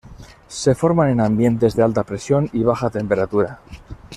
Se 0.47 0.73
forman 0.73 1.11
en 1.11 1.21
ambientes 1.21 1.75
de 1.75 1.83
alta 1.83 2.03
presión 2.03 2.49
y 2.53 2.63
baja 2.63 2.89
temperatura. 2.89 3.59